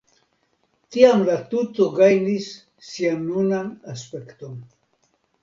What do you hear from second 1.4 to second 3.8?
tuto gajnis sian nunan